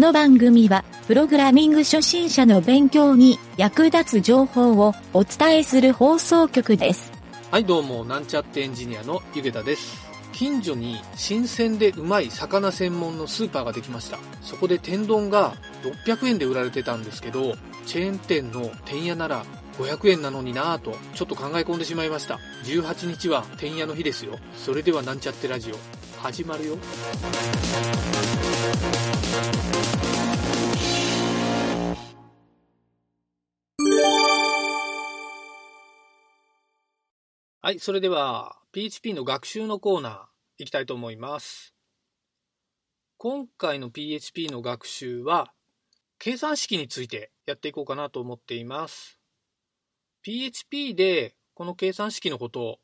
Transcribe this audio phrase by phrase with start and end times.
[0.00, 7.12] この番組は、プログラミング初心者の勉強に役立つ情報をお伝えする放送局です。
[7.50, 10.10] はい、どうも、なんちゃってエンジニアのゆげたです。
[10.32, 14.18] 近所に新鮮でうまい魚専門のスーパーができました。
[14.40, 15.52] そこで天丼が
[16.06, 19.44] 600円で売られてたんですけど、チェーン店の天屋なら
[19.76, 22.38] 500円なのになぁと、ちょっと考え込んでしまいました。
[22.64, 24.38] 18日は天屋の日ですよ。
[24.56, 25.76] それではなんちゃってラジオ、
[26.22, 26.78] 始まるよ。
[37.62, 40.18] はい、それでは PHP の学習のコーナー
[40.58, 41.74] 行きたいと思います。
[43.16, 45.52] 今回の PHP の学習は
[46.18, 49.18] 計算式についてやっていこうかなと思っています。
[50.22, 52.78] PHP でこの計算式のこと、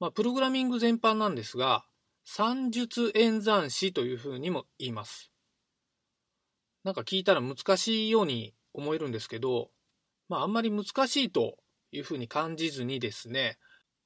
[0.00, 1.86] まあ、プログラミング全般なんですが、
[2.24, 5.30] 算術演算子というふうにも言います。
[6.84, 9.70] なんか聞いたら難しいように思えるんですけど、
[10.28, 11.58] まああんまり難しいと
[11.90, 13.58] いうふうに感じずにですね、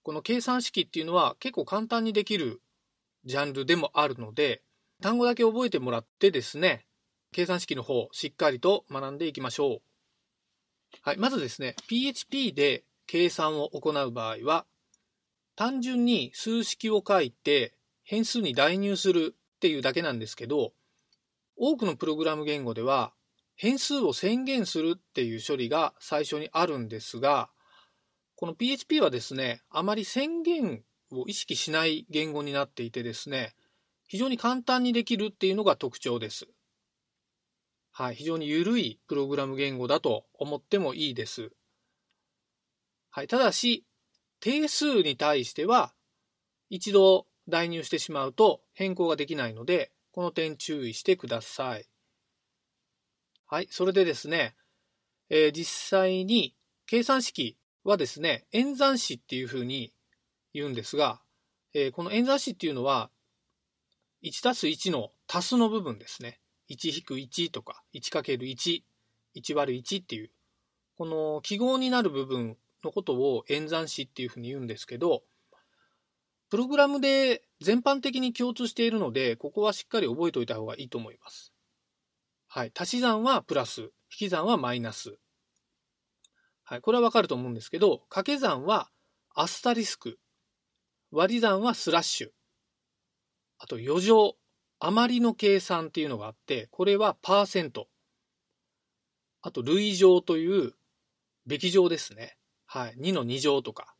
[0.02, 2.60] この計算式っていうのは結構簡単にできる
[3.24, 4.62] ジャンルでもあるので、
[5.02, 6.86] 単語だけ覚えてもらってですね、
[7.32, 9.80] 計算式の方しっかりと学んでいきましょう。
[11.02, 14.64] はい、まずですね、PHP で計算を行う場合は、
[15.54, 17.75] 単純に数式を書いて
[18.06, 20.72] 変数に代入するっていうだけなんですけど、
[21.56, 23.12] 多くのプログラム言語では
[23.56, 27.50] 変数を宣言するっていう処理が最初にあるんですが、
[28.36, 33.56] この PHP はですね、あまり宣言を意識しない言語になっていてですね、
[34.06, 36.46] 非常に簡単にできるっていうのが特徴です。
[37.90, 41.50] はい、非常に緩いプログラム言語だと思ってもいいです。
[43.10, 43.84] はい、ただし、
[44.38, 45.92] 定数に対しては、
[46.68, 51.86] 一度代入してしまうと変更ができないので、この点注意してください。
[53.46, 54.56] はい、それでですね、
[55.28, 56.54] えー実際に
[56.86, 59.92] 計算式はですね、演算子っていうふうに
[60.54, 61.20] 言うんですが、
[61.74, 63.10] えーこの演算子っていうのは、
[64.22, 66.40] 1たす1の足すの部分ですね。
[66.68, 68.82] 1-1とか 1×1、
[69.36, 70.30] 1割る1っていう、
[70.96, 75.22] この記号になる部分のことを演算子っていうふうに言うんですけど、
[76.56, 81.52] プログラムで全般的に共通しているので、ここはしっかり覚えておいた方がいいと思います。
[82.48, 82.72] はい。
[82.74, 85.18] 足し算はプラス、引き算はマイナス。
[86.64, 86.80] はい。
[86.80, 88.88] これはわかると思うんですけど、掛け算は
[89.34, 90.18] アスタリスク。
[91.10, 92.28] 割り算はスラッシュ。
[93.58, 94.38] あと余剰。
[94.80, 97.88] 余りの計算っていうのがあって、これはパーセント。
[99.42, 100.72] あと類乗という
[101.44, 102.38] べき乗ですね。
[102.64, 102.94] はい。
[102.96, 103.95] 2の2乗とか、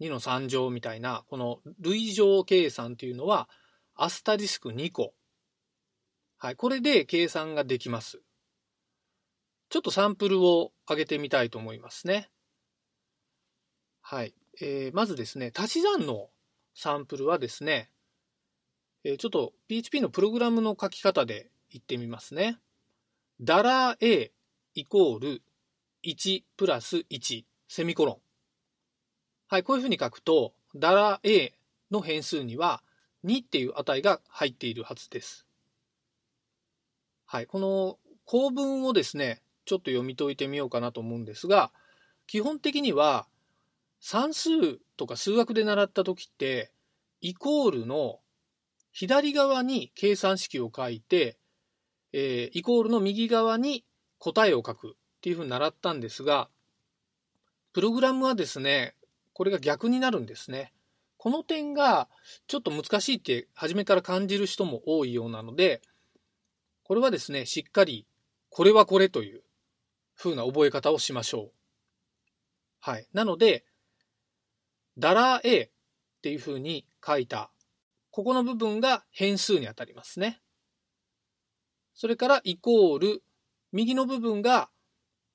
[0.00, 3.48] 2の3乗みたいな、この類乗計算っていうのは、
[3.94, 5.14] アスタリスク2個。
[6.38, 6.56] はい。
[6.56, 8.22] これで計算ができます。
[9.68, 12.30] ちょっとサンプルを上げてみたいと思いますね。
[14.00, 14.34] はい。
[14.60, 16.30] えーまずですね、足し算の
[16.74, 17.90] サンプルはですね、
[19.04, 22.58] えーちょっと PHP のプログラムの書き方で言ってみますね。
[23.40, 24.32] ダラ A
[24.74, 25.42] イコール
[26.04, 28.29] 1プラス1セミコロン。
[29.50, 31.52] はい、こういうふうに書くと、ダラ A
[31.90, 32.84] の変数には
[33.24, 35.44] 2っていう値が入っているはずです。
[37.26, 41.72] はい、この構文をですね、ちょっと読み解いてみようかなと思うんですが、
[42.28, 43.26] 基本的には
[43.98, 44.50] 算数
[44.96, 46.70] とか数学で習った時って、
[47.20, 48.20] イコールの
[48.92, 51.36] 左側に計算式を書いて、
[52.12, 53.84] えーイコールの右側に
[54.20, 56.48] 答えを書くっていうふうに習ったんですが、
[57.72, 58.94] プログラムはですね、
[59.32, 60.72] これが逆になるんですね。
[61.16, 62.08] この点が
[62.46, 65.82] ちょっと難しいって初めから感じる人も多いようなので、
[66.82, 68.06] これはですね、しっかり
[68.48, 69.42] これはこれという
[70.16, 71.52] 風な覚え方をしましょう。
[72.80, 73.06] はい。
[73.12, 73.64] なので、
[74.98, 75.70] ダラ A っ
[76.22, 77.50] ていう風に書いた
[78.10, 80.40] ここの部分が変数にあたりますね。
[81.94, 83.22] それからイコール、
[83.72, 84.68] 右の部分が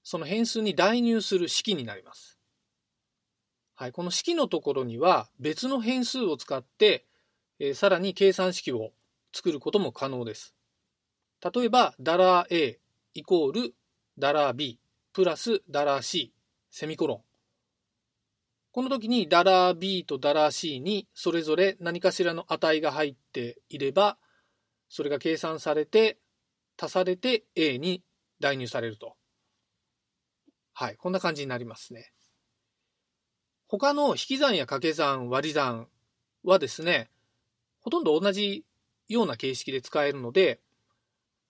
[0.04, 2.35] その変数に代入する式になります。
[3.78, 7.06] はい、この式のところには別の変数を使って、
[7.60, 8.92] えーさらに計算式を
[9.34, 10.56] 作ることも可能です。
[11.54, 12.80] 例えば、ダラ $a
[13.14, 13.76] イコール
[14.18, 14.80] ダラ $b
[15.14, 16.34] プラスダラ $c
[16.72, 17.22] セミコロン。
[18.72, 24.18] この時にダラ $b とダラ $c にそれぞれ何かしらの値が入っていれば、
[24.88, 26.18] それが計算されて、
[26.82, 28.04] 足されて A に
[28.40, 29.18] 代入されると。
[30.74, 32.15] はい、こんな感じになりますね。
[33.78, 35.88] 他の引き算や掛け算、割り算
[36.44, 37.10] はですね、
[37.82, 38.64] ほとんど同じ
[39.10, 40.60] ような形式で使えるので、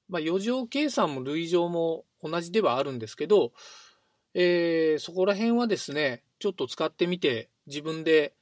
[0.10, 3.54] まあ、余剰計算も類乗も同じではあるんですけど、
[4.34, 8.34] えー、そこら辺はですね、ちょっと使ってみて、自分で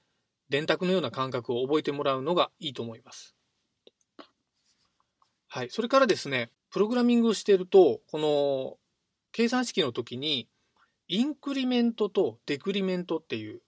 [0.49, 3.35] 電卓のような感覚を覚えてもらうのがいいと思います。
[5.47, 5.69] はい。
[5.69, 8.77] それからですね、プログラミングをしていると、この
[9.31, 10.47] 計算式の時に、
[11.07, 13.61] インクリメントとデクリメントっていう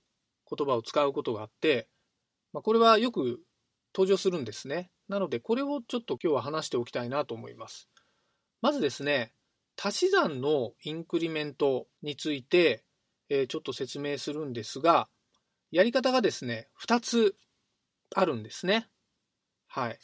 [0.56, 1.88] 言葉を使うことがあって、
[2.54, 3.42] まあ、これはよく
[3.94, 4.90] 登場するんですね。
[5.08, 7.90] なので、これをちょっと今日は話しておきたいなと思います。
[8.62, 9.34] まずですね、
[9.82, 12.84] 足し算のインクリメントについて、
[13.30, 15.10] えー、ちょっと説明するんですが、
[15.72, 17.36] やり方がですね、2つ
[18.14, 18.88] あるんですね。
[19.68, 20.00] はい。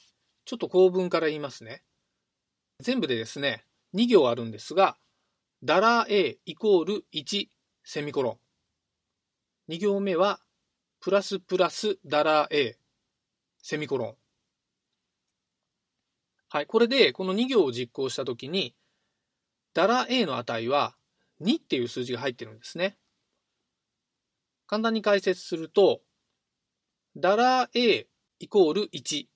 [0.45, 1.83] ちょっと構文から言いますね。
[2.79, 4.97] 全部でですね、2行あるんですが、
[5.63, 7.47] ダラ A イコール1
[7.83, 8.40] セミコロン。
[9.71, 10.41] 2行目は、
[10.99, 12.77] プラスプラスダラー A
[13.63, 14.15] セミコロン。
[16.49, 16.65] はい。
[16.65, 18.75] これで、この2行を実行したときに、
[19.73, 20.97] ダラ A の値は
[21.39, 22.97] 2っていう数字が入ってるんですね。
[24.67, 26.01] 簡単に解説すると、
[27.15, 28.07] ダラ A
[28.39, 29.27] イコール1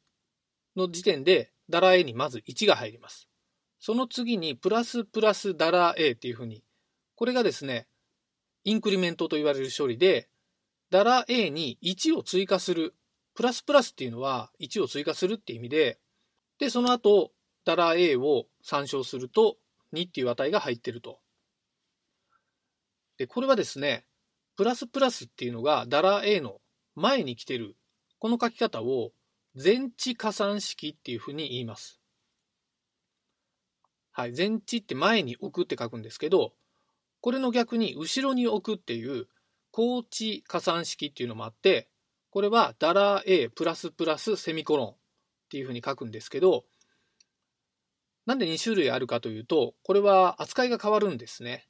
[0.76, 3.30] の時点で、ダラー A にまず1が入ります。
[3.80, 6.62] その次に、プラスプラスダラー A っていうふうに、
[7.16, 7.88] これがですね、
[8.66, 10.28] インクリメントと言われる処理で、
[10.90, 12.96] ダラ A に1を追加する。
[13.36, 16.00] プラスプラスっていうのは1を追加するって意味で、
[16.58, 17.32] で、その後、
[17.64, 19.58] ダラ A を参照すると、
[19.94, 21.20] 2っていう値が入ってると。
[23.18, 24.06] で、これはですね、
[24.56, 26.60] プラスプラスっていうのがダラ A の
[26.96, 27.76] 前に来てる。
[28.18, 29.12] この書き方を
[29.56, 32.00] 全置加算式っていうふうに言います。
[34.12, 34.34] はい。
[34.34, 36.54] 全置って前に置くって書くんですけど、
[37.26, 39.26] これの逆に後ろに置くっていう
[39.72, 41.90] 後置加算式っていうのもあって、
[42.30, 44.96] これはダラー A プラスプラスセミコロンっ
[45.50, 46.66] ていうふうに書くんですけど、
[48.28, 51.68] なんで2種類あるかというと、これは扱いが変わるんですね。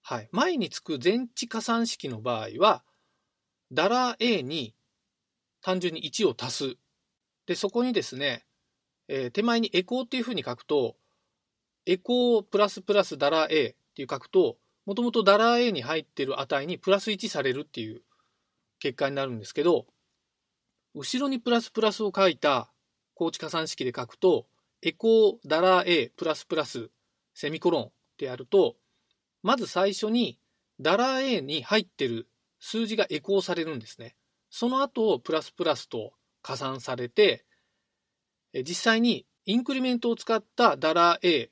[0.00, 0.28] はい。
[0.32, 2.82] 前につく全置加算式の場合は、
[3.72, 4.74] ダラー A に
[5.60, 6.76] 単純に1を足す。
[7.44, 8.46] で、そこにですね、
[9.08, 10.96] えー、手前にエコーっていうふうに書くと、
[11.84, 18.02] エコープラスプラスダラ A っていう書くと、もともとダラー A に入ってる値にプラス1されるっていう
[18.78, 19.86] 結果になるんですけど、
[20.94, 22.70] 後ろにプラスプラスを書いた
[23.14, 24.46] 高知加算式で書くと、
[24.82, 26.90] エコーダラー A プラスプラス
[27.32, 28.76] セミコロンってやると、
[29.42, 30.38] まず最初に
[30.78, 32.28] ダラー A に入ってる
[32.60, 34.14] 数字がエコーされるんですね。
[34.50, 37.46] その後、プラスプラスと加算されて、
[38.52, 41.50] 実際にインクリメントを使ったダラー A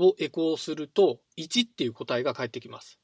[0.00, 2.98] をエコーすると1っていう答えが返ってきます。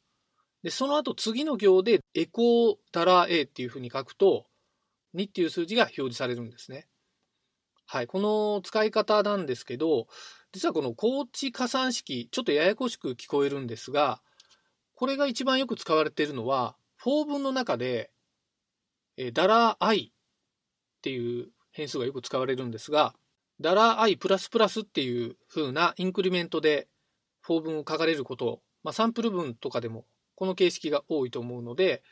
[0.62, 4.46] で、その後次の行でエコーダラ A っていうふうに書くと
[5.14, 6.88] 2っていう数字が表示されるんですね。
[7.86, 10.08] はい、この使い方なんですけど、
[10.52, 14.20] 実はこの高知加算式、ちょっとややこしく聞こえるんですが、
[14.94, 18.10] これが一番よく使われているのは、4文の中で、
[19.16, 23.14] えダラ i っていう変数がよく使われるんですが、
[23.60, 26.88] ダラー i っていう風なインクリメントで
[27.46, 30.04] 4文を書かれること、まあ、サンプル文とかでも
[30.36, 32.02] この形式が多いと思うので、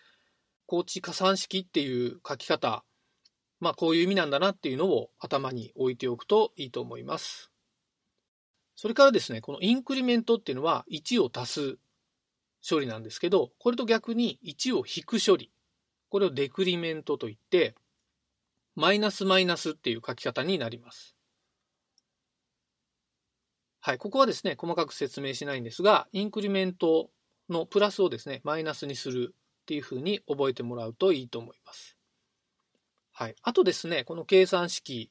[0.67, 2.85] 高知加算式っていう書き方、
[3.61, 7.51] まあこういう意味なんだなっていうのを頭に置いておくといいと思います。
[8.75, 11.79] それからですね、このインクリメントっていうのは1を足す
[12.69, 15.53] 処理なんですけど、これと逆に1を引く処理。
[16.09, 17.75] これをデクリメントといって、
[18.75, 21.14] マイナスマイナスっていう書き方になります。
[23.87, 27.11] はい、ここはですね、細かく説明しないんですが、インクリメント
[27.51, 31.95] のプラスをですね、マイナスにするっていうふうに覚えてもらうといいと思います。
[33.13, 33.35] はい。
[33.43, 35.11] あとですね、この計算式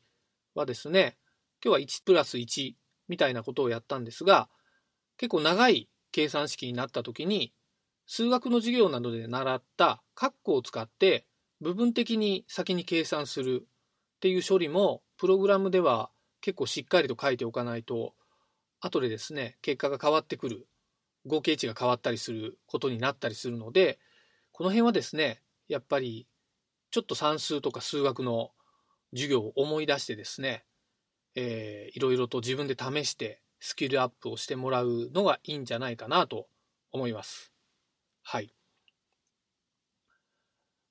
[0.56, 1.20] はですね、
[1.64, 2.74] 今日は1プラス1
[3.10, 4.50] みたいなことをやったんですが、
[5.18, 7.54] 結構長い計算式になった時に、
[8.08, 11.28] 数学の授業などで習った括弧を使って
[11.62, 13.68] 部分的に先に計算する
[14.16, 16.10] っていう処理もプログラムでは
[16.42, 18.16] 結構しっかりと書いておかないと
[18.84, 20.68] 後でですね結果が変わってくる
[21.26, 23.98] 合計値が変わったりすることになったりするので
[24.52, 26.28] この辺はですねやっぱり
[26.92, 28.52] ちょっと算数とか数学の
[29.14, 30.66] 授業を思い出してですね、
[31.36, 36.48] えー、いろいろと自分で試してスキルアップをしてもらうのがいいんじゃないかなと
[36.92, 37.54] 思います。
[38.22, 38.54] はい。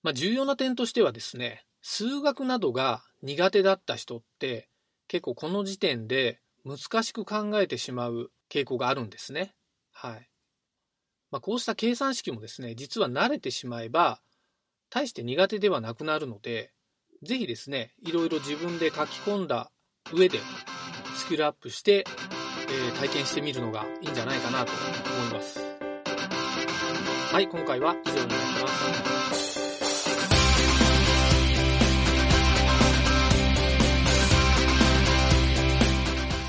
[0.03, 4.69] まあ、重要な点としてはですね、数学などが苦手だった人って
[5.07, 9.55] 結構この時点で難しく考えてしまう傾向があるんですね。
[9.93, 10.29] はい。
[11.31, 14.21] まあ、こうした計算式もですね、実は慣れてしまえば
[14.91, 16.73] 大して苦手ではなくなるので、
[17.23, 19.71] ぜひですね、いろいろ自分で書き込んだ
[20.13, 20.39] 上で
[21.17, 22.05] スキルアップして
[22.73, 25.61] えー、体験してみるのがいいんじゃないかなと思います。
[27.33, 28.31] はい、今回は以上になり
[28.63, 28.69] ま
[29.35, 29.52] す。